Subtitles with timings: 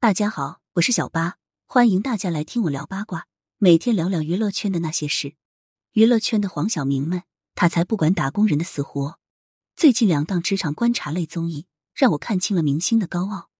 [0.00, 5.34] 大家好，我是小八，欢迎大家来听我聊八卦，每天聊聊娱乐圈的那些事。
[5.90, 7.24] 娱乐圈的黄晓明们，
[7.56, 9.18] 他才不管打工人的死活。
[9.74, 11.66] 最近两档职场观察类综艺，
[11.96, 13.50] 让我看清了明星的高傲。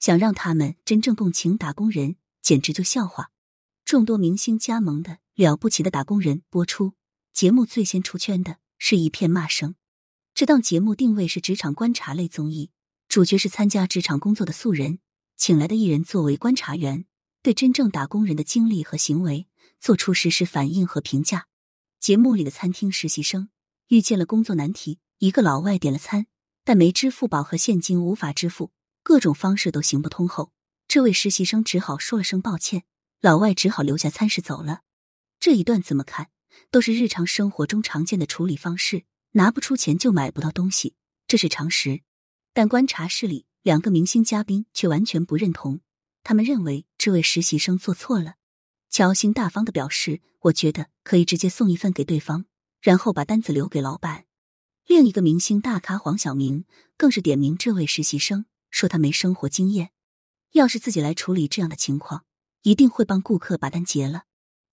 [0.00, 3.30] 想让他们真正共情打工人，简直就笑话。
[3.84, 6.94] 众多明星加盟的《了不起的打工人》播出，
[7.32, 9.76] 节目最先出圈的是一片骂声。
[10.34, 12.72] 这档节目定位是职场观察类综艺，
[13.06, 14.98] 主角是参加职场工作的素人。
[15.36, 17.04] 请来的艺人作为观察员，
[17.42, 19.46] 对真正打工人的经历和行为
[19.78, 21.46] 做出实时反应和评价。
[22.00, 23.50] 节目里的餐厅实习生
[23.88, 26.26] 遇见了工作难题，一个老外点了餐，
[26.64, 30.52] 但没支付宝和现金无法支付，各种方式都行不通后，
[30.88, 32.84] 这位实习生只好说了声抱歉，
[33.20, 34.80] 老外只好留下餐食走了。
[35.38, 36.30] 这一段怎么看
[36.70, 40.94] 都是日常生活中常见的处理方式，拿不出钱就买不到东西，
[41.28, 42.00] 这是常识。
[42.54, 43.44] 但观察室里。
[43.66, 45.80] 两个明星嘉宾却完全不认同，
[46.22, 48.34] 他们认为这位实习生做错了。
[48.88, 52.44] 乔欣大方的表示：“我觉得可以直接送一份给对方，
[52.80, 54.26] 然后把单子留给老板。”
[54.86, 56.64] 另一个明星大咖黄晓明
[56.96, 59.90] 更是点名这位实习生，说他没生活经验，
[60.52, 62.24] 要是自己来处理这样的情况，
[62.62, 64.26] 一定会帮顾客把单结了。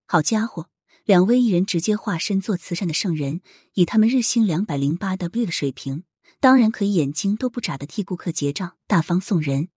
[0.06, 0.70] 好家伙，
[1.04, 3.40] 两位艺人直接化身做慈善的圣人，
[3.72, 6.04] 以他们日薪两百零八 W 的水平。
[6.40, 9.68] 当然可以眼睛都不眨的替顾客结账，大方送人。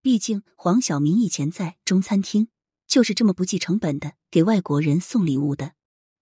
[0.00, 2.48] 毕竟黄晓明以前在中餐厅
[2.86, 5.74] 就是这么不计成本的给外国人送礼物的。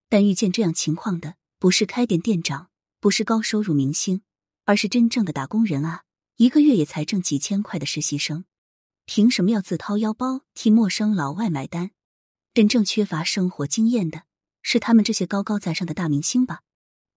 [0.08, 4.22] 但遇见这样情况的不是开店店长，不是高收入明星，
[4.64, 6.02] 而是真正的打工人啊！
[6.36, 8.44] 一个月也才挣几千块的实习生，
[9.04, 11.92] 凭什么要自掏腰包替陌生老外买单？
[12.52, 14.22] 真正缺乏生活经验的
[14.62, 16.62] 是他们这些高高在上的大明星吧？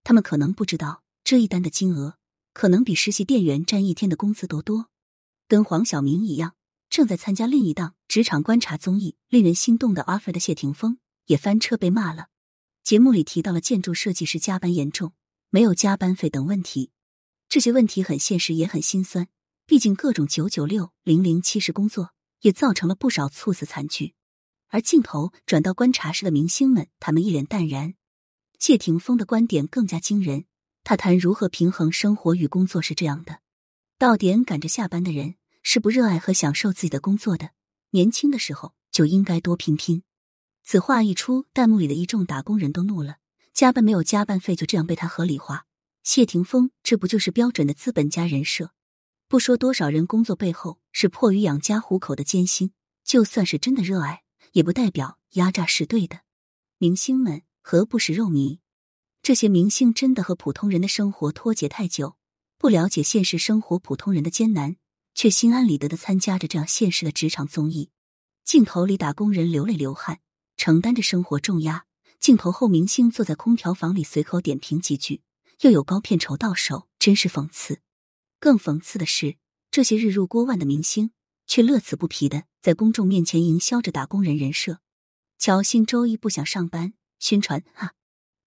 [0.04, 2.19] 他们可能不知道这一单的金额。
[2.54, 4.90] 可能比实习店员占一天的工资都多。
[5.48, 6.56] 跟黄晓明一样，
[6.90, 12.28] 正在参加另一档职场观察综艺《令人心动的 offer》的谢霆锋也翻车被骂了。
[12.84, 15.14] 节目里提到了建筑设计师加班严重、
[15.50, 16.92] 没有加班费等问题，
[17.48, 19.28] 这些问题很现实，也很心酸。
[19.66, 24.16] 毕竟各种九九六、零零七式工作也造成了不少猝死惨剧。
[24.70, 27.94] 而镜头转到观察室的明星们，他们一脸淡然。
[28.58, 30.46] 谢霆锋的观点更加惊人。
[30.90, 33.42] 他谈如何平衡生活与工作是这样的：
[34.00, 37.52] 到点赶着下班的人是不热爱和享受自己的工作的。
[37.92, 40.02] 年轻的时候就应该多拼拼。
[40.64, 43.18] 此话一出，弹幕里的一众打工人都怒了：
[43.54, 45.68] 加班没有加班费，就这样被他合理化？
[46.02, 48.72] 谢霆锋这不就是标准的资本家人设？
[49.28, 52.72] 不说多少人工作背后是迫于养家糊口的艰辛，
[53.04, 54.24] 就算是真的热爱，
[54.54, 56.22] 也不代表压榨是对的。
[56.80, 58.58] 明星们何不食肉糜？
[59.30, 62.16] 这些明星真的和普通人的生活脱节太久，
[62.58, 64.78] 不了解现实生活普通人的艰难，
[65.14, 67.92] 却心安理得的参加着这样现实的职场综艺。
[68.44, 70.20] 镜头里打工人流泪流汗，
[70.58, 71.82] 承担着生活重压；
[72.20, 75.22] 镜头后明星坐在空调房里随口点评几句，
[75.62, 77.82] 又有高片酬到手，真是讽刺。
[78.40, 79.38] 更讽刺的是，
[79.70, 81.12] 这些日入过万的明星
[81.46, 84.80] 却乐此不疲的在公众面前营销着打工人人设。
[85.38, 87.92] 乔欣周一不想上班，宣传啊。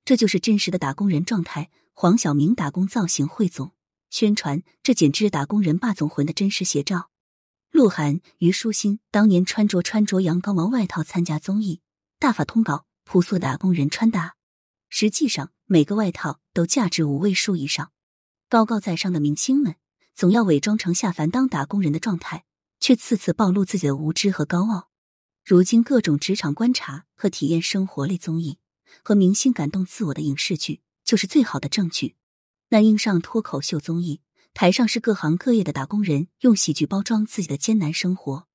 [0.04, 1.70] 这就是真实的打工人状态。
[1.94, 3.72] 黄晓明打工造型汇总
[4.08, 7.10] 宣传，这简直打工人霸总魂的真实写照。
[7.70, 11.80] 鹿晗、虞书欣当年穿着穿着羊羔毛外套参加综艺，
[12.18, 14.36] 大法通稿，朴素打工人穿搭。
[14.88, 17.92] 实际上，每个外套都价值五位数以上。
[18.48, 19.76] 高高在上的明星们
[20.14, 22.44] 总要伪装成下凡当打工人的状态，
[22.80, 24.88] 却次次暴露自己的无知和高傲。
[25.44, 28.58] 如今，各种职场观察和体验生活类综艺。
[29.02, 32.16] 和明星感动自我的影视剧就是最好的证据。
[32.68, 34.20] 那英上脱口秀综艺，
[34.54, 38.46] 台上是各行各业的打工人用喜剧包装自己的艰难生活，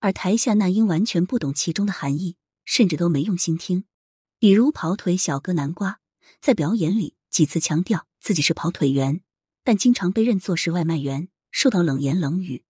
[0.00, 3.84] 而台下那英完全不懂其中的含义，甚至都没用心听。
[4.38, 6.00] 比如跑腿小哥南瓜，
[6.40, 9.20] 在表演里几次强调自己是跑腿员，
[9.64, 12.62] 但经常被认作是外卖员，受到冷言冷语。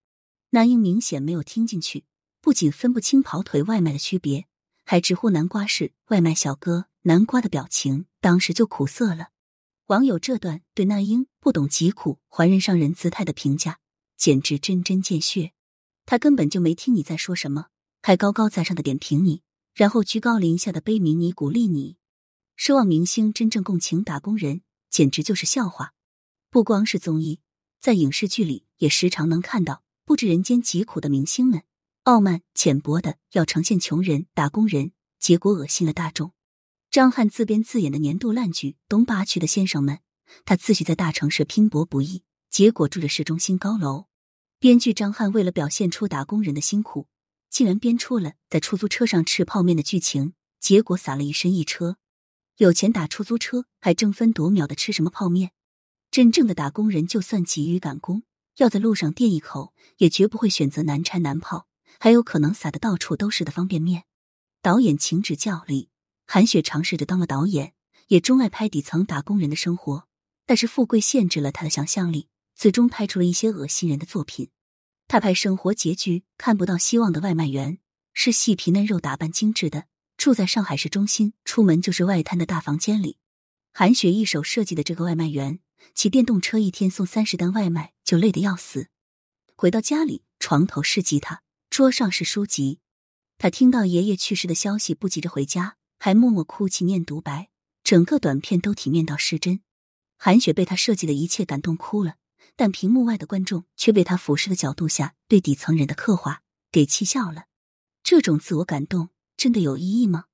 [0.50, 2.06] 那英明显没有听进去，
[2.40, 4.47] 不仅分不清跑腿外卖的区别，
[4.90, 6.86] 还直呼南瓜是外卖小哥。
[7.02, 9.28] 南瓜的表情当时就苦涩了。
[9.88, 13.80] 网友这段对那英不懂疾苦还人上人姿态的评价，
[14.16, 15.52] 简直针针见血。
[16.06, 17.66] 他根本就没听你在说什么，
[18.00, 19.42] 还高高在上的点评你，
[19.74, 21.98] 然后居高临下的悲悯你、鼓励你。
[22.56, 25.92] 奢望明星真正共情打工人，简直就是笑话。
[26.48, 27.40] 不光是综艺，
[27.78, 31.62] 在影视剧里也时常能看到不知人间疾苦的明星们，
[32.08, 36.32] 傲慢浅薄的要呈现穷人、打工人，结果恶心了大众。
[36.90, 39.96] 张翰自编自演的年度烂剧《东八区的先生们》，
[40.46, 44.06] 他自诩在大城市拼搏不易，结果住着市中心高楼。
[44.58, 47.08] 编剧张翰为了表现出打工人的辛苦，
[47.50, 51.98] 竟然编出了在出租车上吃泡面的剧情，结果撒了一身一车。
[52.56, 55.50] 有钱打出租车，还争分夺秒的吃什么泡面？
[56.10, 58.22] 真正的打工人，就算急于赶工，
[58.56, 61.66] 要在路上垫一口，也绝不会选择难拆难泡，
[61.98, 64.04] 还有可能撒的到处都是的方便面。
[64.62, 65.90] 导演请指教里，
[66.26, 67.74] 韩雪尝试着当了导演，
[68.08, 70.06] 也钟爱拍底层打工人的生活，
[70.46, 74.50] 但是富贵限制了他的想象力，最终拍出了一些恶心人的作品。
[75.06, 77.78] 他拍生活拮据、看不到希望的外卖员，
[78.12, 79.86] 是细皮嫩肉、打扮精致的，
[80.16, 83.16] 住在上海市中心，出门就是外滩的大房间里。
[83.72, 85.60] 韩雪一手设计的这个外卖员，
[85.94, 88.88] 骑电动车一天送三十单外卖，就累得要死。
[89.56, 91.42] 回到家里，床头是吉他，
[91.78, 92.80] 桌上是书籍。
[93.38, 97.50] 他听到爷爷去世的消息，不急着回家，还默默哭泣念独白，
[97.84, 99.60] 整个短片都体面到失真。
[100.16, 102.16] 韩雪被他设计的一切感动哭了。
[102.56, 106.42] 但屏幕外的观众却被他俯视的角度下对底层人的刻画
[106.72, 107.44] 给气笑了。
[108.02, 110.24] 这种自我感动真的有意义吗？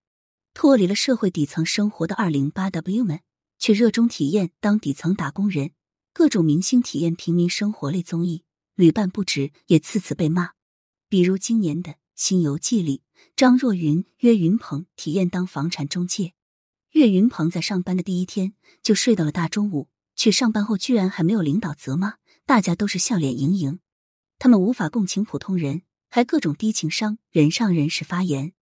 [0.54, 3.20] 脱离了社会底层生活的二零八 W 们，
[3.58, 5.72] 却热衷体验当底层打工人。
[6.14, 8.44] 各种明星体验平民生活类综艺
[8.76, 10.52] 屡办不止，也次次被骂。
[11.14, 13.04] 比如今年的《新游记》里，
[13.36, 16.32] 张若昀、岳云鹏体验当房产中介。
[16.90, 19.88] 岳云鹏在上班的第一天就睡到了大中午。
[20.16, 22.14] 去上班后居然还没有领导责骂，
[22.44, 23.78] 大家都是笑脸盈盈。
[24.40, 28.52] 他们无法共情普通人，还各种低情商、人上人士发言。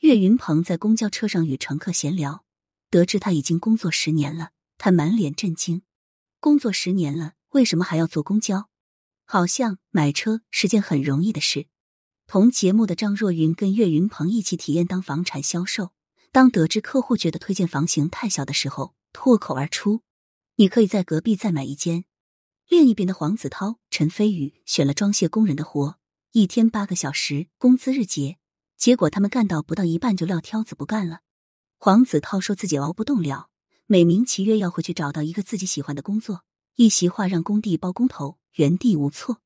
[0.00, 2.44] 岳云鹏在公交车上与乘客闲聊，
[2.90, 5.82] 得知他已经工作十年了，他满脸震惊。
[6.40, 8.68] 工作十年了，为什么还要坐公交？
[9.24, 11.68] 好像买车是件很容易的事。
[12.32, 15.90] 同节目的张若昀跟岳云鹏一起体验当房产销售，
[16.30, 20.00] 当得知客户觉得推荐房型太小的时候，脱口而出。
[20.56, 22.06] 你可以在隔壁再买一间。
[22.70, 25.98] 另一边的黄子韬、陈飞宇选了装卸工人的活，
[26.30, 28.38] 一天八个小时，工资日结。
[28.78, 31.20] 结果他们干到不到一半就撂挑子不干了。
[31.76, 33.50] 黄子韬说自己熬不动了，
[33.84, 36.44] 美名其曰要回去找到一个自己喜欢的工作。
[36.76, 39.42] 一席话让工地包工头原地无措，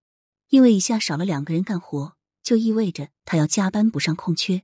[0.50, 2.15] 因为一下少了两个人干活，
[2.46, 4.62] 就意味着他要加班补上空缺。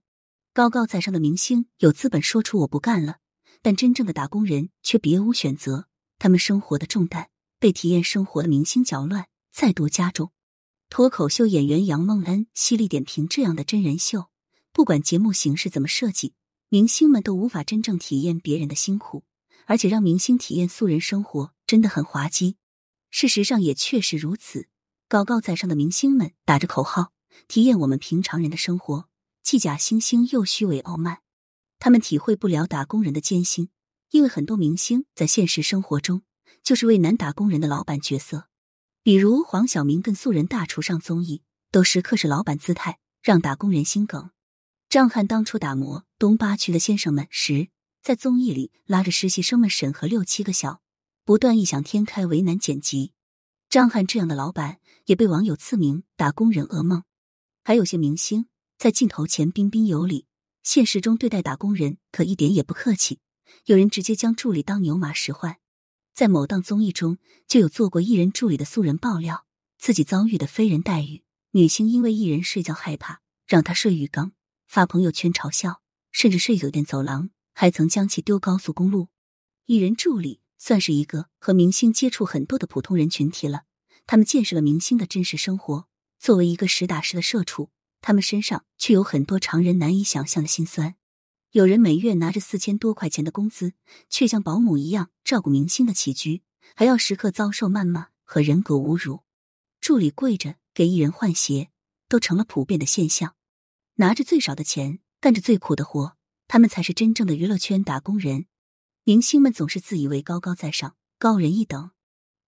[0.52, 3.16] 高高在上的明星有资本说出我不干了，
[3.60, 5.88] 但真正的打工人却别无选择。
[6.20, 10.30] 他们生活的重担被体验生活的明星搅乱，再度加重。
[10.88, 14.26] 脱口秀演员杨梦恩犀利点评这样的真人秀：
[14.72, 16.34] 不管节目形式怎么设计，
[16.68, 19.24] 明星们都无法真正体验别人的辛苦，
[19.66, 22.54] 而且让明星体验素人生活真的很滑稽。
[23.10, 24.68] 事实上也确实如此，
[25.08, 27.10] 高高在上的明星们打着口号
[27.48, 29.08] 体验我们平常人的生活，
[29.42, 31.18] 既假惺惺又虚伪傲慢，
[31.78, 33.68] 他们体会不了打工人的艰辛。
[34.10, 36.22] 因为很多明星在现实生活中
[36.62, 38.46] 就是为难打工人的老板角色，
[39.02, 44.30] 比如黄晓明跟素人大厨上综艺，都时刻是老板姿态，让打工人心梗。
[44.90, 47.68] 张翰当初打磨东八区的先生们时，
[48.02, 50.82] 在综艺里拉着实习生们审核六七个小，
[51.24, 53.12] 不断异想天开为难剪辑。
[53.70, 57.04] 张翰这样的老板也被网友赐名“打工人噩梦”。
[57.64, 60.26] 还有些明星在镜头前彬彬有礼，
[60.62, 63.20] 现实中对待打工人可一点也不客气。
[63.66, 65.58] 有人直接将助理当牛马使唤，
[66.14, 69.46] 在某档综艺中就有做过艺人助理的素人爆料
[69.78, 71.22] 自己遭遇的非人待遇。
[71.52, 74.32] 女星因为艺人睡觉害怕，让他睡浴缸，
[74.66, 79.08] 发朋友圈嘲笑，甚至睡酒店走廊，还曾将其丢高速公路。
[79.66, 83.64] 艺人助理算是一个和明星接触很多的普通人群体了，
[84.06, 85.86] 他们见识了明星的真实生活。
[86.22, 90.94] 作为一个实打实的社畜，他们身上却有很多常人难以想象的心酸。
[91.50, 93.72] 有人每月拿着四千多块钱的工资，
[94.08, 96.42] 却像保姆一样照顾明星的起居，
[96.76, 99.22] 还要时刻遭受谩骂和人格侮辱。
[99.80, 101.70] 助理跪着给艺人换鞋，
[102.08, 103.34] 都成了普遍的现象。
[103.96, 108.46] 拿着最少的钱，干着最苦的活，他们才是真正的娱乐圈打工人。
[109.02, 111.90] 明星们总是自以为高高在上、高人一等。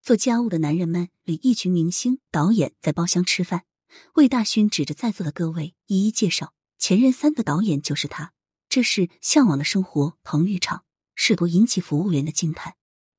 [0.05, 3.65] 做家务的男人们里，一群明星导演在包厢吃饭。
[4.13, 8.31] 魏大勋指着在座的各位一一介绍：前任三的导演就是他。
[8.69, 10.15] 这是向往的生活。
[10.23, 10.83] 彭昱畅
[11.15, 12.75] 试图引起服务员的惊叹，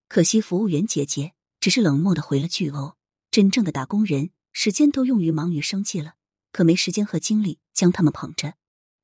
[0.06, 2.94] 可惜服务员姐姐只是冷漠的回了句：“哦。”
[3.32, 6.14] 真正的打工人，时间都用于忙于生计了，
[6.52, 8.54] 可没时间和精力将他们捧着。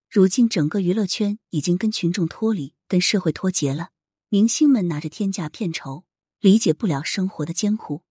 [0.09, 3.89] 如今整个娱乐圈已经跟群众脱离，跟社会脱节了。
[4.29, 6.05] 明星们拿着天价片酬，
[6.43, 8.03] 理解不了生活的艰苦。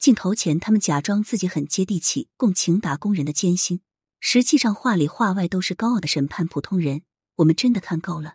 [0.00, 3.82] 镜头前，他们假装自己很接地气，共情打工人的艰辛，
[4.18, 7.02] 实际上话里话外都是高傲的审判普通人。
[7.36, 8.34] 我们真的看够了，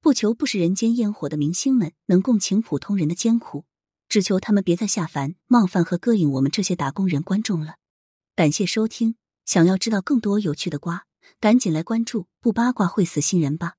[0.00, 3.66] 不求不食人间烟火的明星们能共情普通人的艰苦，
[4.08, 7.74] 只求他们别再下凡冒犯和膈应我们这些打工人观众了。
[8.34, 11.04] 感谢收听，想要知道更多有趣的瓜，
[11.38, 13.74] 赶紧来关注，不八卦会死新人吧。